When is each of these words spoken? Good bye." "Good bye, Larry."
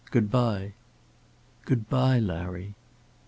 Good 0.09 0.31
bye." 0.31 0.73
"Good 1.65 1.87
bye, 1.87 2.17
Larry." 2.17 2.73